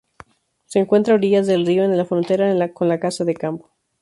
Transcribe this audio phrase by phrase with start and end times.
[0.65, 3.69] Se encuentra a orillas del río en la frontera con la Casa de Campo.